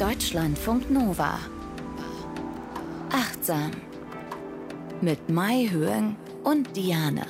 [0.00, 1.38] Deutschlandfunk Nova.
[3.12, 3.70] Achtsam.
[5.02, 7.26] Mit Mai Höhen und Diane.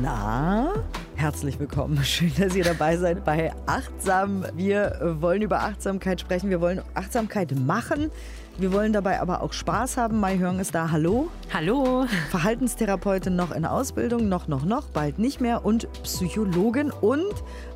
[0.00, 0.72] Na,
[1.16, 1.98] herzlich willkommen.
[2.02, 4.46] Schön, dass ihr dabei seid bei Achtsam.
[4.54, 6.48] Wir wollen über Achtsamkeit sprechen.
[6.48, 8.10] Wir wollen Achtsamkeit machen.
[8.58, 10.18] Wir wollen dabei aber auch Spaß haben.
[10.18, 10.90] Mai Hörn ist da.
[10.90, 11.30] Hallo.
[11.54, 12.06] Hallo.
[12.30, 15.64] Verhaltenstherapeutin noch in Ausbildung, noch, noch, noch, bald nicht mehr.
[15.64, 17.32] Und Psychologin und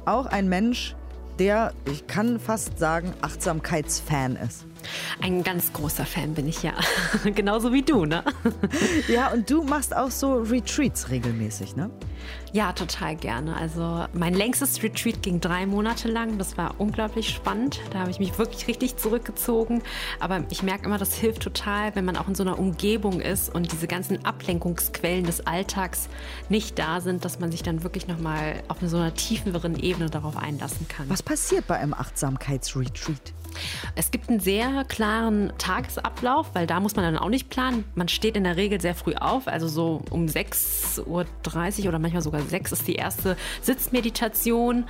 [0.07, 0.97] auch ein Mensch,
[1.39, 4.67] der, ich kann fast sagen, Achtsamkeitsfan ist.
[5.21, 6.73] Ein ganz großer Fan bin ich ja.
[7.33, 8.25] Genauso wie du, ne?
[9.07, 11.91] Ja, und du machst auch so Retreats regelmäßig, ne?
[12.53, 13.57] Ja, total gerne.
[13.57, 16.39] Also mein längstes Retreat ging drei Monate lang.
[16.39, 17.81] Das war unglaublich spannend.
[17.91, 19.83] Da habe ich mich wirklich richtig zurückgezogen.
[20.21, 23.55] Aber ich merke immer, das hilft total, wenn man auch in so einer Umgebung ist
[23.55, 26.09] und diese ganzen Ablenkungsquellen des Alltags
[26.49, 30.37] nicht da sind, dass man sich dann wirklich nochmal auf so einer tieferen Ebene darauf
[30.37, 31.09] einlassen kann.
[31.09, 33.33] Was passiert bei einem Achtsamkeitsretreat?
[33.95, 37.85] Es gibt einen sehr klaren Tagesablauf, weil da muss man dann auch nicht planen.
[37.95, 42.12] Man steht in der Regel sehr früh auf, also so um 6.30 Uhr oder manchmal
[42.21, 44.85] sogar 6 ist die erste Sitzmeditation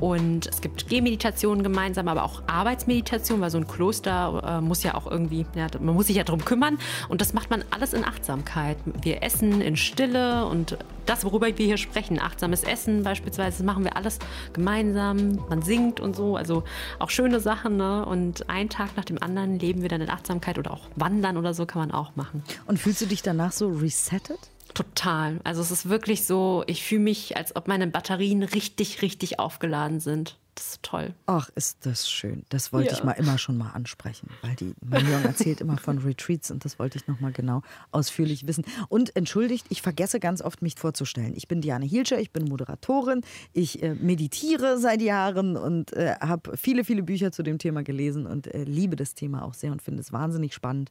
[0.00, 4.94] und es gibt Gehmeditationen gemeinsam, aber auch Arbeitsmeditation, weil so ein Kloster äh, muss ja
[4.94, 8.04] auch irgendwie, ja, man muss sich ja darum kümmern und das macht man alles in
[8.04, 8.76] Achtsamkeit.
[9.02, 13.84] Wir essen in Stille und das, worüber wir hier sprechen, achtsames Essen beispielsweise, das machen
[13.84, 14.18] wir alles
[14.52, 15.38] gemeinsam.
[15.48, 16.64] Man singt und so, also
[16.98, 17.76] auch schöne Sachen.
[17.78, 18.04] Ne?
[18.04, 21.54] Und einen Tag nach dem anderen leben wir dann in Achtsamkeit oder auch wandern oder
[21.54, 22.42] so kann man auch machen.
[22.66, 24.38] Und fühlst du dich danach so resettet?
[24.74, 25.40] Total.
[25.44, 30.00] Also es ist wirklich so, ich fühle mich, als ob meine Batterien richtig, richtig aufgeladen
[30.00, 30.36] sind.
[30.58, 31.14] Das ist toll.
[31.26, 32.42] Ach, ist das schön.
[32.48, 32.96] Das wollte ja.
[32.96, 36.80] ich mal immer schon mal ansprechen, weil die Marion erzählt immer von Retreats und das
[36.80, 38.64] wollte ich noch mal genau ausführlich wissen.
[38.88, 41.32] Und entschuldigt, ich vergesse ganz oft mich vorzustellen.
[41.36, 43.20] Ich bin Diane Hielscher, ich bin Moderatorin,
[43.52, 48.26] ich äh, meditiere seit Jahren und äh, habe viele, viele Bücher zu dem Thema gelesen
[48.26, 50.90] und äh, liebe das Thema auch sehr und finde es wahnsinnig spannend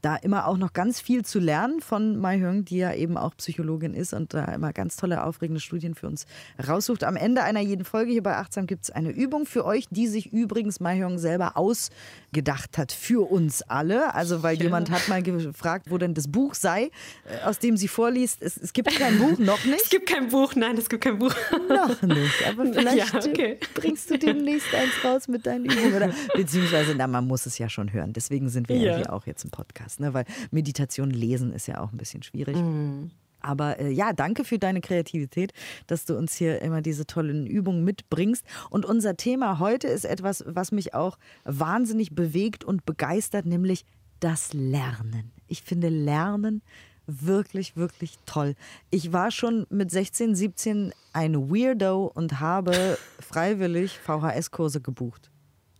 [0.00, 3.36] da immer auch noch ganz viel zu lernen von Mai Hyung, die ja eben auch
[3.36, 6.26] Psychologin ist und da immer ganz tolle, aufregende Studien für uns
[6.66, 7.02] raussucht.
[7.02, 10.06] Am Ende einer jeden Folge hier bei Achtsam gibt es eine Übung für euch, die
[10.06, 14.14] sich übrigens Mai Hyung selber ausgedacht hat für uns alle.
[14.14, 14.64] Also weil ja.
[14.64, 16.90] jemand hat mal gefragt, wo denn das Buch sei,
[17.24, 18.40] äh, aus dem sie vorliest.
[18.40, 19.82] Es, es gibt kein Buch, noch nicht.
[19.82, 21.34] Es gibt kein Buch, nein, es gibt kein Buch.
[21.68, 23.58] Noch nicht, aber vielleicht ja, okay.
[23.74, 25.94] bringst du demnächst eins raus mit deinen Übungen.
[25.94, 28.12] Oder, beziehungsweise, na, man muss es ja schon hören.
[28.12, 30.12] Deswegen sind wir ja, ja hier auch jetzt im Podcast hast, ne?
[30.12, 32.56] weil Meditation lesen ist ja auch ein bisschen schwierig.
[32.56, 33.10] Mhm.
[33.40, 35.52] Aber äh, ja, danke für deine Kreativität,
[35.86, 38.44] dass du uns hier immer diese tollen Übungen mitbringst.
[38.68, 43.84] Und unser Thema heute ist etwas, was mich auch wahnsinnig bewegt und begeistert, nämlich
[44.20, 45.30] das Lernen.
[45.46, 46.62] Ich finde Lernen
[47.06, 48.54] wirklich, wirklich toll.
[48.90, 55.27] Ich war schon mit 16, 17 ein Weirdo und habe freiwillig VHS-Kurse gebucht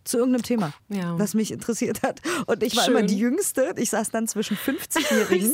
[0.09, 1.17] zu irgendeinem Thema, ja.
[1.17, 2.21] was mich interessiert hat.
[2.47, 2.97] Und ich war Schön.
[2.97, 3.73] immer die Jüngste.
[3.77, 5.53] Ich saß dann zwischen 50-Jährigen.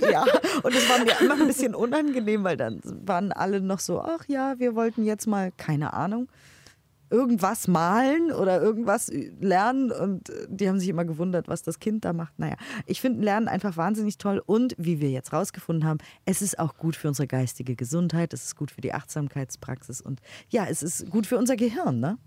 [0.10, 0.24] ja,
[0.62, 4.24] und es war mir immer ein bisschen unangenehm, weil dann waren alle noch so, ach
[4.26, 6.28] ja, wir wollten jetzt mal, keine Ahnung,
[7.10, 9.10] irgendwas malen oder irgendwas
[9.40, 12.38] lernen und die haben sich immer gewundert, was das Kind da macht.
[12.38, 12.56] Naja,
[12.86, 16.76] ich finde Lernen einfach wahnsinnig toll und wie wir jetzt rausgefunden haben, es ist auch
[16.76, 21.08] gut für unsere geistige Gesundheit, es ist gut für die Achtsamkeitspraxis und ja, es ist
[21.10, 22.18] gut für unser Gehirn, ne?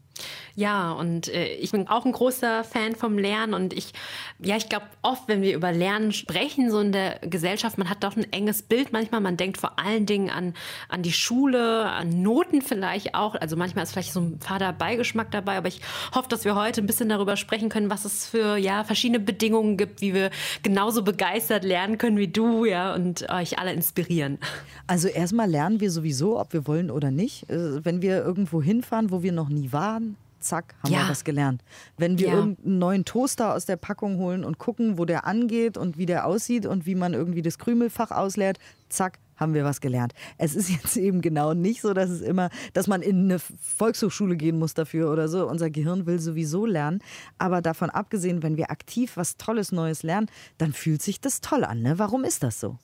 [0.56, 3.94] Ja, und äh, ich bin auch ein großer Fan vom Lernen und ich,
[4.40, 8.04] ja, ich glaube oft, wenn wir über Lernen sprechen, so in der Gesellschaft, man hat
[8.04, 10.56] doch ein enges Bild manchmal, man denkt vor allen Dingen an,
[10.90, 15.30] an die Schule, an Noten vielleicht auch, also manchmal ist vielleicht so ein fader Beigeschmack
[15.30, 15.82] dabei, aber ich
[16.16, 19.78] hoffe, dass wir heute ein bisschen darüber sprechen können, was es für, ja, verschiedene Bedingungen
[19.78, 20.32] gibt, wie wir
[20.64, 24.40] genauso begeistert lernen können wie du, ja, und euch alle inspirieren.
[24.88, 27.50] Also erstmal lernen wir sowieso, ob wir wollen oder nicht.
[27.50, 30.07] Äh, wenn wir irgendwo hinfahren, wo wir noch nie waren,
[30.48, 31.04] zack, haben ja.
[31.04, 31.64] wir was gelernt.
[31.98, 32.36] Wenn wir ja.
[32.36, 36.26] irgendeinen neuen Toaster aus der Packung holen und gucken, wo der angeht und wie der
[36.26, 38.58] aussieht und wie man irgendwie das Krümelfach ausleert,
[38.90, 40.14] zack, haben wir was gelernt.
[40.38, 44.36] Es ist jetzt eben genau nicht so, dass es immer, dass man in eine Volkshochschule
[44.36, 45.48] gehen muss dafür oder so.
[45.48, 47.00] Unser Gehirn will sowieso lernen.
[47.38, 50.28] Aber davon abgesehen, wenn wir aktiv was Tolles Neues lernen,
[50.58, 51.82] dann fühlt sich das toll an.
[51.82, 52.00] Ne?
[52.00, 52.78] Warum ist das so?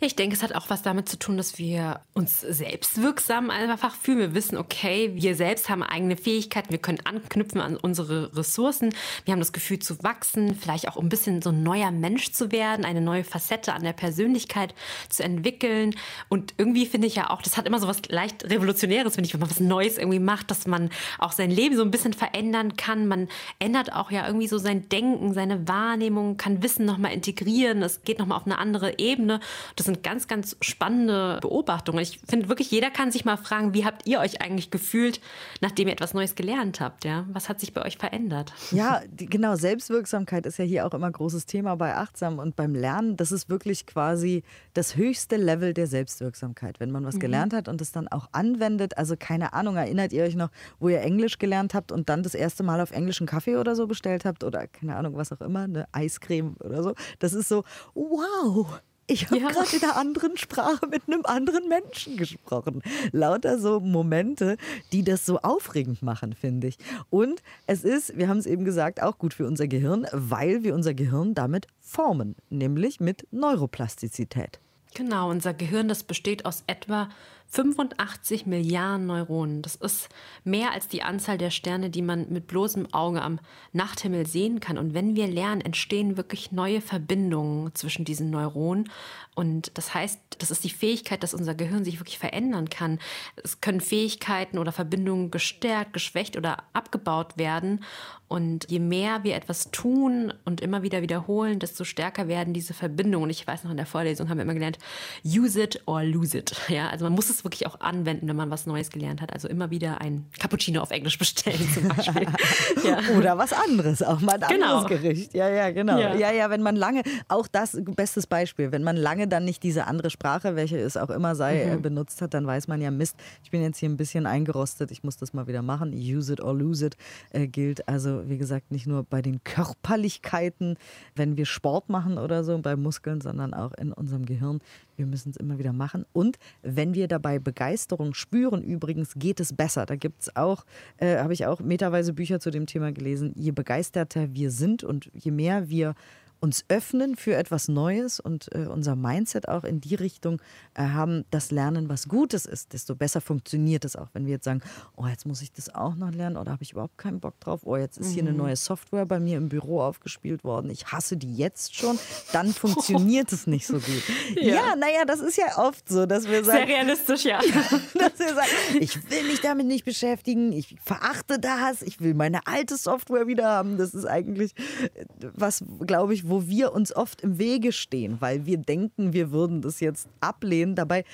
[0.00, 4.18] Ich denke, es hat auch was damit zu tun, dass wir uns selbstwirksam einfach fühlen.
[4.18, 8.94] Wir wissen, okay, wir selbst haben eigene Fähigkeiten, wir können anknüpfen an unsere Ressourcen.
[9.24, 12.52] Wir haben das Gefühl zu wachsen, vielleicht auch ein bisschen so ein neuer Mensch zu
[12.52, 14.74] werden, eine neue Facette an der Persönlichkeit
[15.08, 16.02] zu entwickeln entwickeln.
[16.28, 19.34] Und irgendwie finde ich ja auch, das hat immer so was leicht Revolutionäres, finde ich,
[19.34, 22.76] wenn man was Neues irgendwie macht, dass man auch sein Leben so ein bisschen verändern
[22.76, 23.06] kann.
[23.06, 23.28] Man
[23.58, 27.82] ändert auch ja irgendwie so sein Denken, seine Wahrnehmung, kann Wissen nochmal integrieren.
[27.82, 29.40] Es geht nochmal auf eine andere Ebene.
[29.76, 32.00] Das sind ganz, ganz spannende Beobachtungen.
[32.00, 35.20] Ich finde wirklich, jeder kann sich mal fragen, wie habt ihr euch eigentlich gefühlt,
[35.60, 37.04] nachdem ihr etwas Neues gelernt habt?
[37.04, 37.26] Ja?
[37.32, 38.52] Was hat sich bei euch verändert?
[38.70, 39.56] Ja, die, genau.
[39.56, 43.16] Selbstwirksamkeit ist ja hier auch immer großes Thema bei Achtsam und beim Lernen.
[43.16, 44.42] Das ist wirklich quasi
[44.74, 46.80] das höchste Level der Selbstwirksamkeit.
[46.80, 47.20] Wenn man was mhm.
[47.20, 50.88] gelernt hat und es dann auch anwendet, also keine Ahnung, erinnert ihr euch noch, wo
[50.88, 54.24] ihr Englisch gelernt habt und dann das erste Mal auf englischen Kaffee oder so bestellt
[54.24, 56.94] habt oder keine Ahnung, was auch immer, eine Eiscreme oder so.
[57.18, 57.64] Das ist so,
[57.94, 59.48] wow, ich habe ja.
[59.48, 62.82] gerade in einer anderen Sprache mit einem anderen Menschen gesprochen.
[63.12, 64.56] Lauter so Momente,
[64.92, 66.76] die das so aufregend machen, finde ich.
[67.08, 70.74] Und es ist, wir haben es eben gesagt, auch gut für unser Gehirn, weil wir
[70.74, 74.60] unser Gehirn damit formen, nämlich mit Neuroplastizität.
[74.96, 77.10] Genau, unser Gehirn, das besteht aus etwa
[77.48, 79.60] 85 Milliarden Neuronen.
[79.60, 80.08] Das ist
[80.42, 83.38] mehr als die Anzahl der Sterne, die man mit bloßem Auge am
[83.74, 84.78] Nachthimmel sehen kann.
[84.78, 88.90] Und wenn wir lernen, entstehen wirklich neue Verbindungen zwischen diesen Neuronen.
[89.34, 92.98] Und das heißt, das ist die Fähigkeit, dass unser Gehirn sich wirklich verändern kann.
[93.44, 97.84] Es können Fähigkeiten oder Verbindungen gestärkt, geschwächt oder abgebaut werden.
[98.28, 103.24] Und je mehr wir etwas tun und immer wieder wiederholen, desto stärker werden diese Verbindungen.
[103.24, 104.78] Und ich weiß noch, in der Vorlesung haben wir immer gelernt,
[105.24, 106.54] use it or lose it.
[106.68, 109.32] Ja, also man muss es wirklich auch anwenden, wenn man was Neues gelernt hat.
[109.32, 112.26] Also immer wieder ein Cappuccino auf Englisch bestellen zum Beispiel.
[112.84, 112.98] ja.
[113.16, 114.78] Oder was anderes, auch mal ein genau.
[114.78, 115.32] anderes Gericht.
[115.32, 115.98] Ja, ja, genau.
[115.98, 116.14] Ja.
[116.14, 119.86] ja, ja, wenn man lange, auch das, bestes Beispiel, wenn man lange dann nicht diese
[119.86, 121.82] andere Sprache, welche es auch immer sei, mhm.
[121.82, 125.04] benutzt hat, dann weiß man ja, Mist, ich bin jetzt hier ein bisschen eingerostet, ich
[125.04, 125.92] muss das mal wieder machen.
[125.94, 126.96] Use it or lose it
[127.30, 130.76] äh, gilt also wie gesagt, nicht nur bei den Körperlichkeiten,
[131.14, 134.60] wenn wir Sport machen oder so, bei Muskeln, sondern auch in unserem Gehirn.
[134.96, 136.06] Wir müssen es immer wieder machen.
[136.12, 139.86] Und wenn wir dabei Begeisterung spüren, übrigens geht es besser.
[139.86, 140.64] Da gibt es auch,
[140.96, 143.32] äh, habe ich auch meterweise Bücher zu dem Thema gelesen.
[143.36, 145.94] Je begeisterter wir sind und je mehr wir
[146.40, 150.40] uns öffnen für etwas Neues und äh, unser Mindset auch in die Richtung
[150.74, 154.08] äh, haben, das Lernen was Gutes ist, desto besser funktioniert es auch.
[154.12, 154.60] Wenn wir jetzt sagen,
[154.96, 157.60] oh, jetzt muss ich das auch noch lernen oder habe ich überhaupt keinen Bock drauf,
[157.64, 158.38] oh, jetzt ist hier eine mhm.
[158.38, 161.98] neue Software bei mir im Büro aufgespielt worden, ich hasse die jetzt schon,
[162.32, 163.86] dann funktioniert es nicht so gut.
[164.36, 166.66] Ja, ja naja, das ist ja oft so, dass wir sagen.
[166.66, 167.38] Sehr realistisch, ja.
[167.38, 168.48] dass wir sagen,
[168.80, 173.46] ich will mich damit nicht beschäftigen, ich verachte das, ich will meine alte Software wieder
[173.46, 173.78] haben.
[173.78, 174.54] Das ist eigentlich
[174.94, 175.04] äh,
[175.34, 179.62] was, glaube ich, wo wir uns oft im Wege stehen, weil wir denken, wir würden
[179.62, 180.74] das jetzt ablehnen.
[180.74, 181.04] Dabei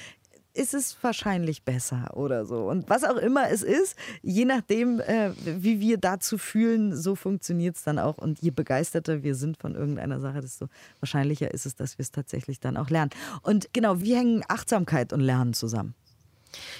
[0.55, 2.69] ist es wahrscheinlich besser oder so.
[2.69, 7.77] Und was auch immer es ist, je nachdem, äh, wie wir dazu fühlen, so funktioniert
[7.77, 8.19] es dann auch.
[8.19, 10.69] Und je begeisterter wir sind von irgendeiner Sache, desto
[11.01, 13.11] wahrscheinlicher ist es, dass wir es tatsächlich dann auch lernen.
[13.43, 15.95] Und genau, wie hängen Achtsamkeit und Lernen zusammen?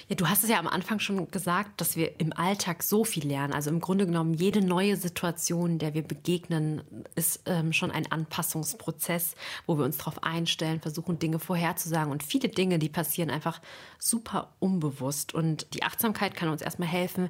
[0.07, 3.27] Ja, du hast es ja am Anfang schon gesagt, dass wir im Alltag so viel
[3.27, 3.53] lernen.
[3.53, 6.81] Also im Grunde genommen, jede neue Situation, der wir begegnen,
[7.15, 9.35] ist ähm, schon ein Anpassungsprozess,
[9.65, 12.11] wo wir uns darauf einstellen, versuchen, Dinge vorherzusagen.
[12.11, 13.61] Und viele Dinge, die passieren einfach
[13.99, 15.33] super unbewusst.
[15.33, 17.29] Und die Achtsamkeit kann uns erstmal helfen,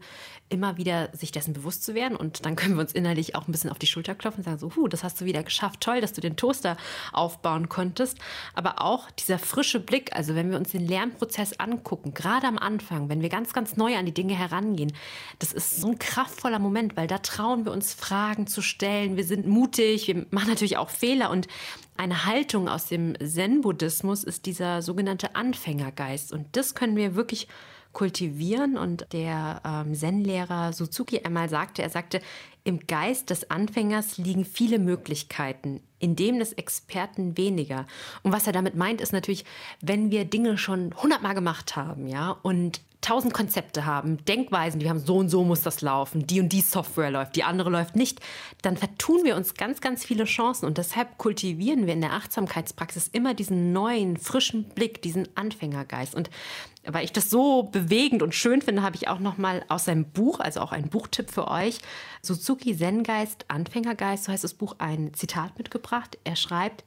[0.53, 2.15] immer wieder sich dessen bewusst zu werden.
[2.15, 4.59] Und dann können wir uns innerlich auch ein bisschen auf die Schulter klopfen und sagen,
[4.59, 5.81] so, huh, das hast du wieder geschafft.
[5.81, 6.77] Toll, dass du den Toaster
[7.11, 8.19] aufbauen konntest.
[8.53, 13.09] Aber auch dieser frische Blick, also wenn wir uns den Lernprozess angucken, gerade am Anfang,
[13.09, 14.94] wenn wir ganz, ganz neu an die Dinge herangehen,
[15.39, 19.17] das ist so ein kraftvoller Moment, weil da trauen wir uns Fragen zu stellen.
[19.17, 21.47] Wir sind mutig, wir machen natürlich auch Fehler und
[21.95, 26.33] eine Haltung aus dem Zen-Buddhismus ist dieser sogenannte Anfängergeist.
[26.33, 27.47] Und das können wir wirklich
[27.94, 28.78] kultivieren.
[28.78, 32.22] Und der ähm, Zen-Lehrer Suzuki einmal sagte, er sagte,
[32.63, 37.86] im Geist des Anfängers liegen viele Möglichkeiten, in dem des Experten weniger.
[38.24, 39.46] Und was er damit meint, ist natürlich,
[39.82, 45.00] wenn wir Dinge schon hundertmal gemacht haben, ja, und tausend Konzepte haben, Denkweisen, die haben
[45.00, 48.19] so und so muss das laufen, die und die Software läuft, die andere läuft nicht,
[48.62, 53.10] dann vertun wir uns ganz, ganz viele Chancen und deshalb kultivieren wir in der Achtsamkeitspraxis
[53.10, 56.15] immer diesen neuen, frischen Blick, diesen Anfängergeist.
[56.15, 56.29] Und
[56.86, 60.05] weil ich das so bewegend und schön finde, habe ich auch noch mal aus seinem
[60.05, 61.79] Buch, also auch ein Buchtipp für euch,
[62.22, 66.17] Suzuki Zen-Geist, Anfängergeist, so heißt das Buch, ein Zitat mitgebracht.
[66.24, 66.83] Er schreibt,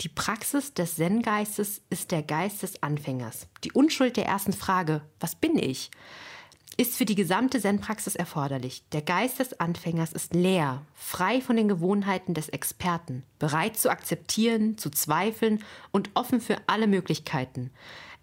[0.00, 3.48] die Praxis des Zen-Geistes ist der Geist des Anfängers.
[3.64, 5.90] Die Unschuld der ersten Frage, was bin ich?
[6.78, 8.84] ist für die gesamte Zen-Praxis erforderlich.
[8.92, 14.76] Der Geist des Anfängers ist leer, frei von den Gewohnheiten des Experten, bereit zu akzeptieren,
[14.76, 17.70] zu zweifeln und offen für alle Möglichkeiten.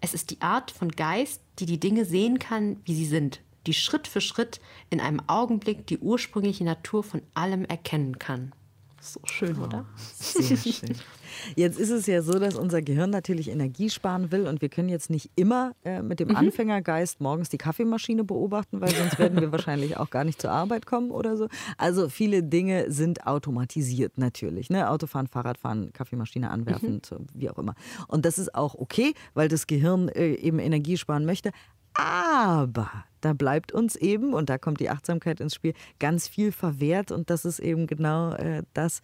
[0.00, 3.74] Es ist die Art von Geist, die die Dinge sehen kann, wie sie sind, die
[3.74, 8.52] Schritt für Schritt in einem Augenblick die ursprüngliche Natur von allem erkennen kann.
[9.00, 9.86] So schön, oh, oder?
[9.96, 10.96] Sehr schön.
[11.56, 14.88] Jetzt ist es ja so, dass unser Gehirn natürlich Energie sparen will und wir können
[14.88, 16.36] jetzt nicht immer äh, mit dem mhm.
[16.36, 20.86] Anfängergeist morgens die Kaffeemaschine beobachten, weil sonst werden wir wahrscheinlich auch gar nicht zur Arbeit
[20.86, 21.48] kommen oder so.
[21.78, 24.70] Also viele Dinge sind automatisiert natürlich.
[24.70, 24.90] Ne?
[24.90, 27.26] Autofahren, Fahrradfahren, Kaffeemaschine anwerfen, mhm.
[27.34, 27.74] wie auch immer.
[28.08, 31.50] Und das ist auch okay, weil das Gehirn äh, eben Energie sparen möchte.
[31.94, 37.10] Aber da bleibt uns eben, und da kommt die Achtsamkeit ins Spiel, ganz viel verwehrt.
[37.10, 39.00] Und das ist eben genau äh, das,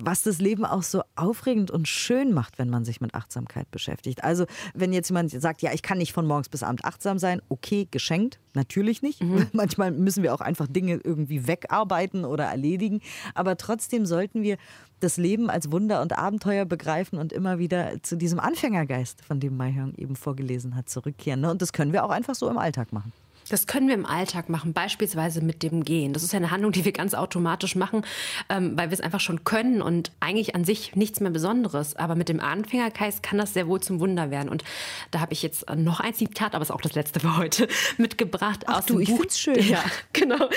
[0.00, 4.24] was das Leben auch so aufregend und schön macht, wenn man sich mit Achtsamkeit beschäftigt.
[4.24, 7.42] Also, wenn jetzt jemand sagt, ja, ich kann nicht von morgens bis abends achtsam sein,
[7.48, 9.22] okay, geschenkt, natürlich nicht.
[9.22, 9.46] Mhm.
[9.52, 13.00] Manchmal müssen wir auch einfach Dinge irgendwie wegarbeiten oder erledigen.
[13.34, 14.56] Aber trotzdem sollten wir
[15.00, 19.56] das Leben als Wunder und Abenteuer begreifen und immer wieder zu diesem Anfängergeist, von dem
[19.56, 21.40] Mai Hyung eben vorgelesen hat, zurückkehren.
[21.40, 21.50] Ne?
[21.50, 23.12] Und das können wir auch einfach so im Alltag machen.
[23.48, 26.12] Das können wir im Alltag machen, beispielsweise mit dem Gehen.
[26.12, 28.02] Das ist ja eine Handlung, die wir ganz automatisch machen,
[28.48, 31.96] ähm, weil wir es einfach schon können und eigentlich an sich nichts mehr Besonderes.
[31.96, 34.48] Aber mit dem Anfängergeist kann das sehr wohl zum Wunder werden.
[34.48, 34.64] Und
[35.10, 37.68] da habe ich jetzt noch ein Zitat, aber es ist auch das letzte für heute,
[37.96, 39.24] mitgebracht Ach aus du, dem ich Buch.
[39.30, 39.58] schön.
[39.68, 40.48] Ja, genau.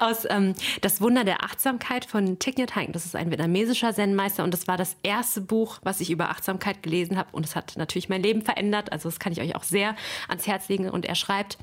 [0.00, 2.92] Aus ähm, Das Wunder der Achtsamkeit von Thich Nhat Hanh.
[2.92, 6.82] Das ist ein vietnamesischer Zen-Meister und das war das erste Buch, was ich über Achtsamkeit
[6.82, 7.28] gelesen habe.
[7.32, 8.92] Und es hat natürlich mein Leben verändert.
[8.92, 9.94] Also das kann ich euch auch sehr
[10.28, 10.88] ans Herz legen.
[10.88, 11.58] Und er schreibt,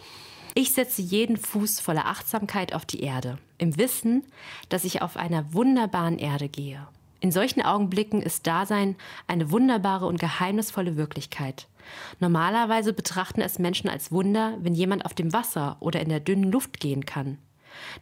[0.55, 4.23] ich setze jeden Fuß voller Achtsamkeit auf die Erde, im Wissen,
[4.69, 6.87] dass ich auf einer wunderbaren Erde gehe.
[7.19, 8.95] In solchen Augenblicken ist Dasein
[9.27, 11.67] eine wunderbare und geheimnisvolle Wirklichkeit.
[12.19, 16.51] Normalerweise betrachten es Menschen als Wunder, wenn jemand auf dem Wasser oder in der dünnen
[16.51, 17.37] Luft gehen kann.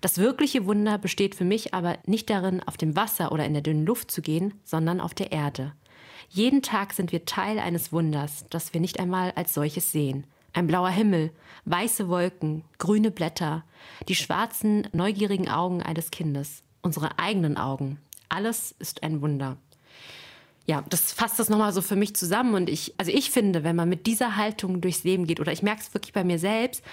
[0.02, 3.64] Das wirkliche Wunder besteht für mich aber nicht darin, auf dem Wasser oder in der
[3.64, 5.74] dünnen Luft zu gehen, sondern auf der Erde.
[6.30, 10.28] Jeden Tag sind wir Teil eines Wunders, das wir nicht einmal als solches sehen.
[10.54, 11.32] Ein blauer Himmel,
[11.66, 13.64] weiße Wolken, grüne Blätter,
[14.08, 18.00] die schwarzen, neugierigen Augen eines Kindes, unsere eigenen Augen.
[18.30, 19.58] Alles ist ein Wunder.
[20.66, 22.54] Ja, das fasst das nochmal so für mich zusammen.
[22.54, 25.64] Und ich, also ich finde, wenn man mit dieser Haltung durchs Leben geht, oder ich
[25.64, 26.84] merke es wirklich bei mir selbst,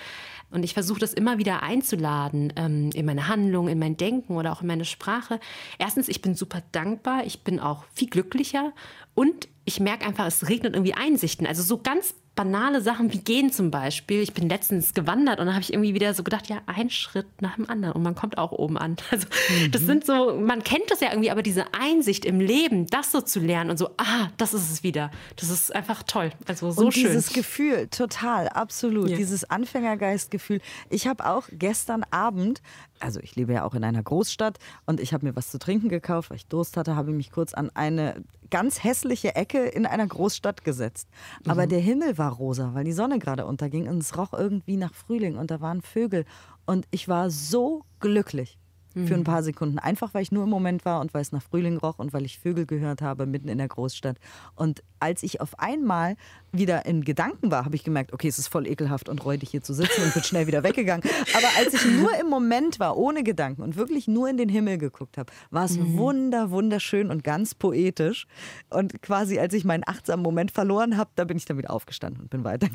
[0.50, 4.52] und ich versuche das immer wieder einzuladen ähm, in meine Handlung, in mein Denken oder
[4.52, 5.38] auch in meine Sprache.
[5.78, 8.72] Erstens, ich bin super dankbar, ich bin auch viel glücklicher
[9.14, 11.46] und ich merke einfach, es regnet irgendwie Einsichten.
[11.46, 14.22] Also so ganz banale Sachen wie gehen zum Beispiel.
[14.22, 17.26] Ich bin letztens gewandert und dann habe ich irgendwie wieder so gedacht, ja, ein Schritt
[17.42, 18.96] nach dem anderen und man kommt auch oben an.
[19.10, 19.72] Also mhm.
[19.72, 23.20] das sind so, man kennt das ja irgendwie, aber diese Einsicht im Leben, das so
[23.20, 25.10] zu lernen und so, ah, das ist es wieder.
[25.36, 26.30] Das ist einfach toll.
[26.46, 27.08] Also so und schön.
[27.08, 29.10] Dieses Gefühl, total, absolut.
[29.10, 29.16] Ja.
[29.16, 30.60] Dieses Anfängergeistgefühl.
[30.88, 32.62] Ich habe auch gestern Abend
[33.00, 35.88] also ich lebe ja auch in einer Großstadt und ich habe mir was zu trinken
[35.88, 39.86] gekauft, weil ich Durst hatte, habe ich mich kurz an eine ganz hässliche Ecke in
[39.86, 41.08] einer Großstadt gesetzt.
[41.46, 41.70] Aber mhm.
[41.70, 45.36] der Himmel war rosa, weil die Sonne gerade unterging und es roch irgendwie nach Frühling
[45.36, 46.24] und da waren Vögel.
[46.66, 48.59] Und ich war so glücklich
[48.92, 49.24] für ein mhm.
[49.24, 49.78] paar Sekunden.
[49.78, 52.24] Einfach weil ich nur im Moment war und weil es nach Frühling roch und weil
[52.24, 54.16] ich Vögel gehört habe mitten in der Großstadt.
[54.56, 56.16] Und als ich auf einmal
[56.52, 59.62] wieder in Gedanken war, habe ich gemerkt, okay, es ist voll ekelhaft und räudig hier
[59.62, 61.08] zu sitzen und bin schnell wieder weggegangen.
[61.34, 64.78] Aber als ich nur im Moment war, ohne Gedanken und wirklich nur in den Himmel
[64.78, 65.96] geguckt habe, war es mhm.
[65.96, 68.26] wunder, wunderschön und ganz poetisch.
[68.68, 72.22] Und quasi als ich meinen achtsamen Moment verloren habe, da bin ich dann wieder aufgestanden
[72.22, 72.68] und bin weiter.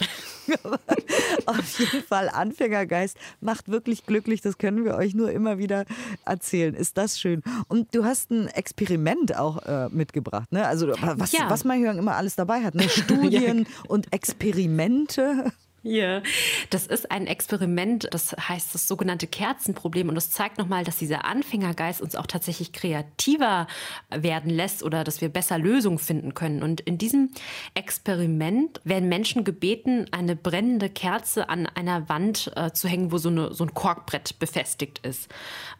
[1.45, 4.41] auf jeden Fall Anfängergeist macht wirklich glücklich.
[4.41, 5.85] Das können wir euch nur immer wieder
[6.25, 6.73] erzählen.
[6.73, 7.41] Ist das schön.
[7.67, 10.51] Und du hast ein Experiment auch äh, mitgebracht.
[10.51, 10.65] Ne?
[10.65, 11.49] Also was, ja.
[11.49, 12.75] was man immer alles dabei hat.
[12.75, 12.83] Ne?
[12.89, 13.65] Studien ja.
[13.87, 15.51] und Experimente.
[15.87, 16.23] Ja,
[16.71, 21.25] das ist ein Experiment, das heißt das sogenannte Kerzenproblem und das zeigt nochmal, dass dieser
[21.25, 23.67] Anfängergeist uns auch tatsächlich kreativer
[24.09, 26.63] werden lässt oder dass wir besser Lösungen finden können.
[26.63, 27.29] Und in diesem
[27.75, 33.29] Experiment werden Menschen gebeten, eine brennende Kerze an einer Wand äh, zu hängen, wo so,
[33.29, 35.29] eine, so ein Korkbrett befestigt ist.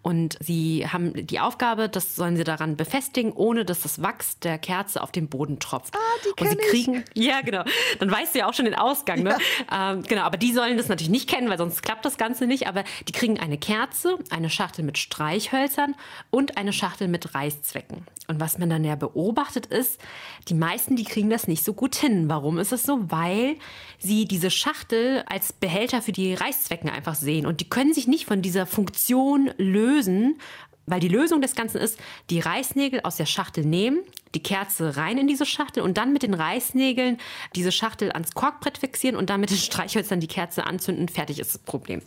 [0.04, 4.60] Und sie haben die Aufgabe, das sollen sie daran befestigen, ohne dass das Wachs der
[4.60, 5.96] Kerze auf den Boden tropft.
[5.96, 7.26] Ah, die und sie kriegen, ich.
[7.26, 7.64] ja genau,
[7.98, 9.24] dann weißt du ja auch schon den Ausgang.
[9.24, 9.36] Ne?
[9.72, 9.95] Ja.
[9.96, 12.68] Ähm, genau, aber die sollen das natürlich nicht kennen, weil sonst klappt das Ganze nicht.
[12.68, 15.96] Aber die kriegen eine Kerze, eine Schachtel mit Streichhölzern
[16.30, 18.06] und eine Schachtel mit Reißzwecken.
[18.28, 20.00] Und was man dann ja beobachtet ist,
[20.48, 22.28] die meisten, die kriegen das nicht so gut hin.
[22.28, 23.00] Warum ist es so?
[23.12, 23.58] Weil
[24.00, 27.46] sie diese Schachtel als Behälter für die Reißzwecken einfach sehen.
[27.46, 30.40] Und die können sich nicht von dieser Funktion lösen,
[30.86, 32.00] weil die Lösung des Ganzen ist,
[32.30, 34.00] die Reißnägel aus der Schachtel nehmen,
[34.36, 37.18] die Kerze rein in diese Schachtel und dann mit den Reißnägeln
[37.56, 41.08] diese Schachtel ans Korkbrett fixieren und dann mit den Streichhölzern die Kerze anzünden.
[41.08, 42.02] Fertig ist das Problem.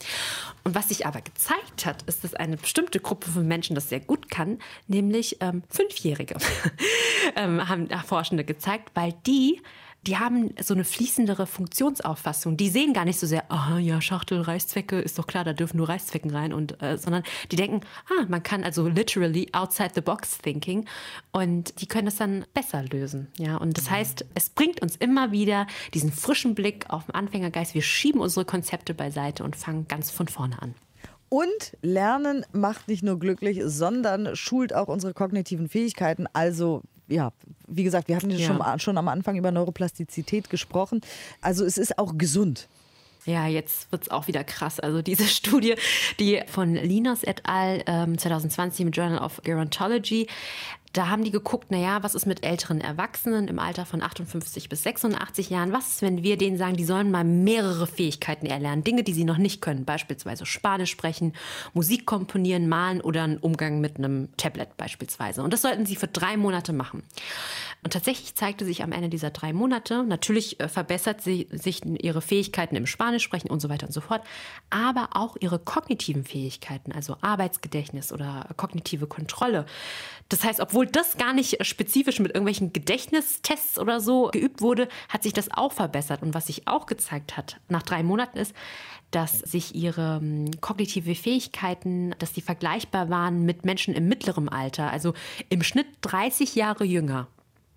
[0.64, 4.00] Und was sich aber gezeigt hat, ist, dass eine bestimmte Gruppe von Menschen das sehr
[4.00, 6.36] gut kann, nämlich ähm, Fünfjährige,
[7.36, 9.62] ähm, haben Forschende gezeigt, weil die
[10.06, 12.56] die haben so eine fließendere Funktionsauffassung.
[12.56, 15.76] Die sehen gar nicht so sehr, ah ja, Schachtel, Reißzwecke, ist doch klar, da dürfen
[15.76, 16.52] nur Reißzwecken rein.
[16.52, 20.86] Und, äh, sondern die denken, ah, man kann also literally outside the box thinking.
[21.32, 23.28] Und die können das dann besser lösen.
[23.38, 27.74] Ja, und das heißt, es bringt uns immer wieder diesen frischen Blick auf den Anfängergeist.
[27.74, 30.74] Wir schieben unsere Konzepte beiseite und fangen ganz von vorne an.
[31.28, 36.26] Und Lernen macht nicht nur glücklich, sondern schult auch unsere kognitiven Fähigkeiten.
[36.32, 37.32] Also ja,
[37.66, 38.38] wie gesagt, wir hatten ja.
[38.38, 41.00] schon, schon am Anfang über Neuroplastizität gesprochen.
[41.40, 42.68] Also es ist auch gesund.
[43.28, 44.80] Ja, jetzt wird es auch wieder krass.
[44.80, 45.74] Also diese Studie,
[46.18, 47.82] die von Linas et al.
[47.86, 50.28] Ähm, 2020 im Journal of Gerontology
[50.92, 54.82] da haben die geguckt, naja, was ist mit älteren Erwachsenen im Alter von 58 bis
[54.82, 55.72] 86 Jahren?
[55.72, 58.84] Was ist, wenn wir denen sagen, die sollen mal mehrere Fähigkeiten erlernen?
[58.84, 61.34] Dinge, die sie noch nicht können, beispielsweise Spanisch sprechen,
[61.74, 65.42] Musik komponieren, malen oder einen Umgang mit einem Tablet beispielsweise.
[65.42, 67.02] Und das sollten sie für drei Monate machen.
[67.84, 72.20] Und tatsächlich zeigte sich am Ende dieser drei Monate, natürlich äh, verbessert sie, sich ihre
[72.20, 74.22] Fähigkeiten im Spanisch sprechen und so weiter und so fort,
[74.68, 79.64] aber auch ihre kognitiven Fähigkeiten, also Arbeitsgedächtnis oder kognitive Kontrolle.
[80.28, 85.22] Das heißt, obwohl das gar nicht spezifisch mit irgendwelchen Gedächtnistests oder so geübt wurde, hat
[85.22, 86.22] sich das auch verbessert.
[86.22, 88.54] Und was sich auch gezeigt hat nach drei Monaten ist,
[89.10, 94.90] dass sich ihre hm, kognitive Fähigkeiten, dass die vergleichbar waren mit Menschen im mittleren Alter,
[94.90, 95.14] also
[95.48, 97.28] im Schnitt 30 Jahre jünger.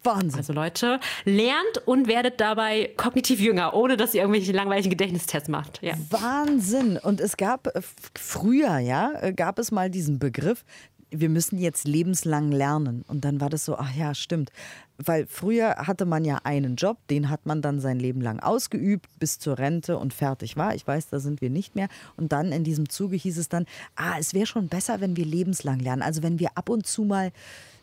[0.04, 0.40] Wahnsinn.
[0.40, 5.82] Also Leute, lernt und werdet dabei kognitiv jünger, ohne dass ihr irgendwelche langweiligen Gedächtnistests macht.
[5.82, 5.94] Ja.
[6.10, 6.98] Wahnsinn.
[6.98, 7.82] Und es gab äh,
[8.18, 10.64] früher, ja, äh, gab es mal diesen Begriff,
[11.12, 13.04] wir müssen jetzt lebenslang lernen.
[13.08, 14.52] Und dann war das so, ach ja, stimmt.
[14.98, 19.08] Weil früher hatte man ja einen Job, den hat man dann sein Leben lang ausgeübt,
[19.20, 20.74] bis zur Rente und fertig war.
[20.74, 21.90] Ich weiß, da sind wir nicht mehr.
[22.18, 23.66] Und dann in diesem Zuge hieß es dann,
[23.96, 26.02] ah, es wäre schon besser, wenn wir lebenslang lernen.
[26.02, 27.32] Also wenn wir ab und zu mal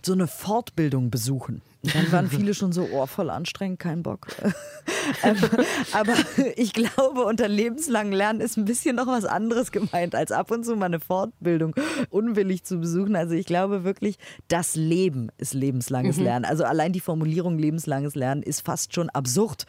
[0.04, 1.62] so eine Fortbildung besuchen.
[1.82, 4.28] Dann waren viele schon so, oh, voll anstrengend, kein Bock.
[5.22, 5.36] Ähm,
[5.92, 6.12] aber
[6.56, 10.64] ich glaube, unter lebenslangen Lernen ist ein bisschen noch was anderes gemeint, als ab und
[10.64, 11.74] zu mal eine Fortbildung
[12.10, 13.16] unwillig zu besuchen.
[13.16, 16.24] Also ich glaube wirklich, das Leben ist lebenslanges mhm.
[16.24, 16.44] Lernen.
[16.44, 19.64] Also allein die Formulierung lebenslanges Lernen ist fast schon absurd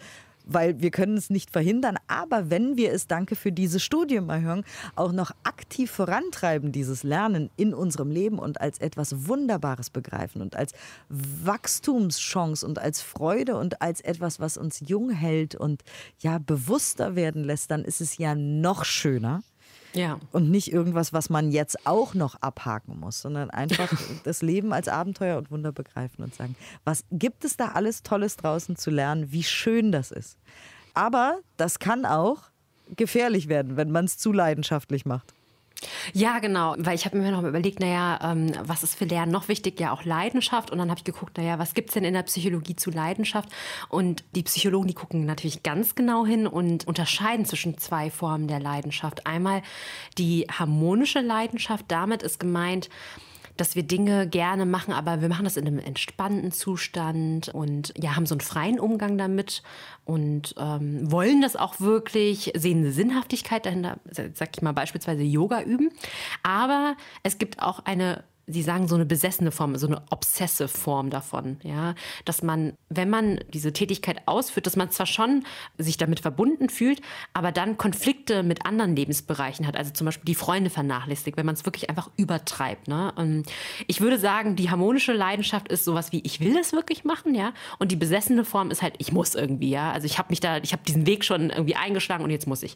[0.52, 1.98] weil wir können es nicht verhindern.
[2.08, 4.64] Aber wenn wir es, danke für diese Studie hören,
[4.96, 10.56] auch noch aktiv vorantreiben, dieses Lernen in unserem Leben und als etwas Wunderbares begreifen und
[10.56, 10.74] als
[11.10, 15.84] Wachstumschance und als Freude und als etwas, was uns jung hält und
[16.20, 19.44] ja bewusster werden lässt, dann ist es ja noch schöner.
[19.94, 20.20] Ja.
[20.32, 23.92] Und nicht irgendwas, was man jetzt auch noch abhaken muss, sondern einfach
[24.24, 28.38] das Leben als Abenteuer und Wunder begreifen und sagen, was gibt es da alles Tolles
[28.38, 30.38] draußen zu lernen, wie schön das ist.
[30.94, 32.44] Aber das kann auch
[32.96, 35.34] gefährlich werden, wenn man es zu leidenschaftlich macht.
[36.14, 39.48] Ja, genau, weil ich habe mir noch überlegt, naja, ähm, was ist für Lernen noch
[39.48, 39.80] wichtig?
[39.80, 40.72] Ja, auch Leidenschaft.
[40.72, 43.50] Und dann habe ich geguckt, naja, was gibt es denn in der Psychologie zu Leidenschaft?
[43.88, 48.60] Und die Psychologen, die gucken natürlich ganz genau hin und unterscheiden zwischen zwei Formen der
[48.60, 49.26] Leidenschaft.
[49.26, 49.62] Einmal
[50.18, 52.90] die harmonische Leidenschaft, damit ist gemeint,
[53.60, 58.16] dass wir Dinge gerne machen, aber wir machen das in einem entspannten Zustand und ja,
[58.16, 59.64] haben so einen freien Umgang damit
[60.06, 65.62] und ähm, wollen das auch wirklich, sehen eine Sinnhaftigkeit dahinter, sag ich mal beispielsweise Yoga
[65.62, 65.92] üben.
[66.44, 71.10] Aber es gibt auch eine Sie sagen so eine besessene Form, so eine obsessive Form
[71.10, 75.44] davon, ja, dass man, wenn man diese Tätigkeit ausführt, dass man zwar schon
[75.78, 77.02] sich damit verbunden fühlt,
[77.34, 81.56] aber dann Konflikte mit anderen Lebensbereichen hat, also zum Beispiel die Freunde vernachlässigt, wenn man
[81.56, 82.88] es wirklich einfach übertreibt.
[82.88, 83.14] Ne?
[83.16, 83.46] Und
[83.88, 87.54] ich würde sagen, die harmonische Leidenschaft ist sowas wie, ich will das wirklich machen, ja,
[87.78, 90.58] und die besessene Form ist halt, ich muss irgendwie, ja, also ich habe mich da,
[90.58, 92.76] ich habe diesen Weg schon irgendwie eingeschlagen und jetzt muss ich.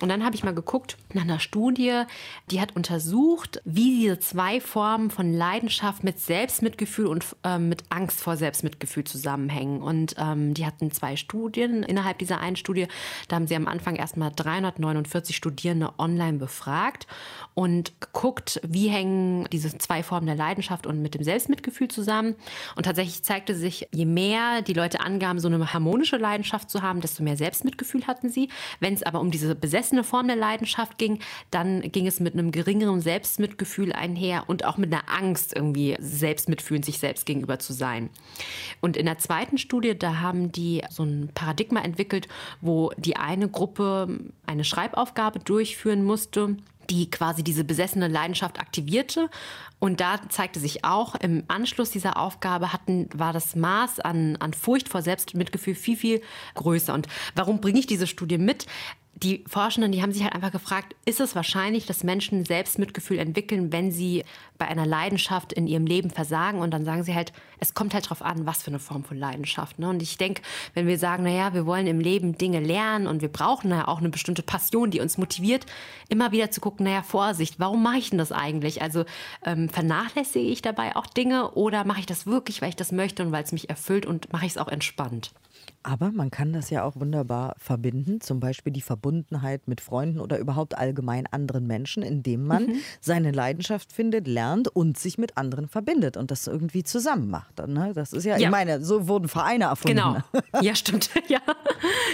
[0.00, 2.02] Und dann habe ich mal geguckt nach einer Studie,
[2.50, 7.84] die hat untersucht, wie diese zwei Formen Formen von Leidenschaft mit Selbstmitgefühl und äh, mit
[7.90, 9.80] Angst vor Selbstmitgefühl zusammenhängen.
[9.80, 12.86] Und ähm, die hatten zwei Studien innerhalb dieser einen Studie.
[13.28, 17.06] Da haben sie am Anfang erstmal 349 Studierende online befragt
[17.54, 22.34] und geguckt, wie hängen diese zwei Formen der Leidenschaft und mit dem Selbstmitgefühl zusammen.
[22.74, 27.00] Und tatsächlich zeigte sich, je mehr die Leute angaben, so eine harmonische Leidenschaft zu haben,
[27.00, 28.48] desto mehr Selbstmitgefühl hatten sie.
[28.80, 32.50] Wenn es aber um diese besessene Form der Leidenschaft ging, dann ging es mit einem
[32.50, 37.58] geringeren Selbstmitgefühl einher und auch mit einer einer Angst, irgendwie selbst mitfühlen, sich selbst gegenüber
[37.58, 38.10] zu sein.
[38.80, 42.28] Und in der zweiten Studie, da haben die so ein Paradigma entwickelt,
[42.60, 44.08] wo die eine Gruppe
[44.46, 46.56] eine Schreibaufgabe durchführen musste
[46.88, 49.28] die quasi diese besessene Leidenschaft aktivierte.
[49.80, 54.54] Und da zeigte sich auch, im Anschluss dieser Aufgabe hatten, war das Maß an, an
[54.54, 56.22] Furcht vor Selbstmitgefühl viel, viel
[56.54, 56.94] größer.
[56.94, 58.66] Und warum bringe ich diese Studie mit?
[59.16, 63.72] Die Forschenden, die haben sich halt einfach gefragt, ist es wahrscheinlich, dass Menschen Selbstmitgefühl entwickeln,
[63.72, 64.24] wenn sie
[64.58, 66.60] bei einer Leidenschaft in ihrem Leben versagen?
[66.60, 69.16] Und dann sagen sie halt, es kommt halt darauf an, was für eine Form von
[69.16, 69.78] Leidenschaft.
[69.78, 69.88] Ne?
[69.88, 70.42] Und ich denke,
[70.74, 74.00] wenn wir sagen, naja, wir wollen im Leben Dinge lernen und wir brauchen ja auch
[74.00, 75.64] eine bestimmte Passion, die uns motiviert,
[76.10, 78.82] immer wieder zu gucken, naja, Vorsicht, warum mache ich denn das eigentlich?
[78.82, 79.06] Also
[79.46, 83.22] ähm, vernachlässige ich dabei auch Dinge oder mache ich das wirklich, weil ich das möchte
[83.22, 85.32] und weil es mich erfüllt und mache ich es auch entspannt?
[85.88, 90.36] Aber man kann das ja auch wunderbar verbinden, zum Beispiel die Verbundenheit mit Freunden oder
[90.36, 92.80] überhaupt allgemein anderen Menschen, indem man mhm.
[93.00, 97.64] seine Leidenschaft findet, lernt und sich mit anderen verbindet und das irgendwie zusammen macht.
[97.68, 97.92] Ne?
[97.94, 99.98] Das ist ja, ja, ich meine, so wurden Vereine erfunden.
[99.98, 100.16] Genau.
[100.60, 101.10] Ja, stimmt.
[101.28, 101.40] Ja.